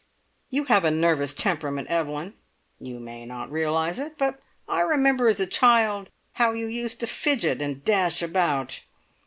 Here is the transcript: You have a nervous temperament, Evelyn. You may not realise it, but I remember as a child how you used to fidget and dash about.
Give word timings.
You 0.49 0.63
have 0.63 0.83
a 0.83 0.89
nervous 0.89 1.31
temperament, 1.31 1.87
Evelyn. 1.89 2.33
You 2.79 2.99
may 2.99 3.23
not 3.23 3.51
realise 3.51 3.99
it, 3.99 4.17
but 4.17 4.41
I 4.67 4.81
remember 4.81 5.27
as 5.27 5.39
a 5.39 5.45
child 5.45 6.09
how 6.33 6.53
you 6.53 6.65
used 6.65 7.01
to 7.01 7.05
fidget 7.05 7.61
and 7.61 7.85
dash 7.85 8.23
about. 8.23 8.81